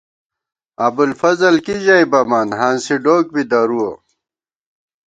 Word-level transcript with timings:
ابُوالفضل 0.85 1.55
کی 1.65 1.75
ژَئی 1.85 2.05
بَمان، 2.11 2.47
ہانسی 2.59 2.95
ڈوک 3.03 3.25
بی 3.33 3.43
درُوَہ 3.51 3.91